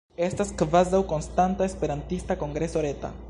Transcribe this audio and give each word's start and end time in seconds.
Estas 0.29 0.53
kvazaŭ 0.61 1.01
konstanta 1.11 1.69
Esperantista 1.71 2.39
Kongreso 2.45 2.87
Reta. 2.89 3.19